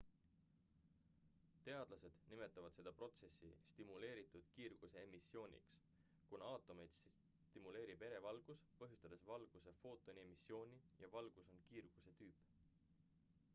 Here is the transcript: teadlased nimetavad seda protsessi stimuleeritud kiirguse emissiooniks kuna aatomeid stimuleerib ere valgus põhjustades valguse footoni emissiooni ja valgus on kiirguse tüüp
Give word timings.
teadlased 1.65 2.15
nimetavad 2.29 2.75
seda 2.77 2.93
protsessi 3.01 3.49
stimuleeritud 3.65 4.47
kiirguse 4.55 5.03
emissiooniks 5.09 5.75
kuna 6.31 6.47
aatomeid 6.53 6.95
stimuleerib 7.49 8.05
ere 8.09 8.21
valgus 8.27 8.63
põhjustades 8.81 9.25
valguse 9.33 9.75
footoni 9.85 10.23
emissiooni 10.25 10.81
ja 11.03 11.11
valgus 11.19 11.53
on 11.57 11.61
kiirguse 11.69 12.15
tüüp 12.23 12.45